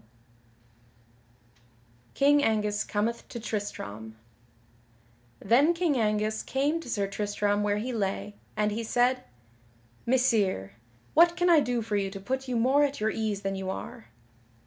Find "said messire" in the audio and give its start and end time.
8.82-10.70